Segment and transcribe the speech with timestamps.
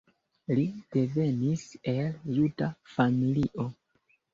[0.59, 0.63] Li
[0.95, 2.03] devenis el
[2.41, 3.73] juda familio.